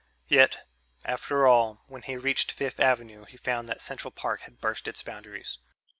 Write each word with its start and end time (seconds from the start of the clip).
Yet, 0.29 0.65
after 1.05 1.45
all, 1.45 1.83
when 1.85 2.01
he 2.01 2.17
reached 2.17 2.51
Fifth 2.51 2.79
Avenue 2.79 3.25
he 3.25 3.37
found 3.37 3.69
that 3.69 3.83
Central 3.83 4.09
Park 4.09 4.41
had 4.49 4.59
burst 4.59 4.87
its 4.87 5.03
boundaries. 5.03 5.59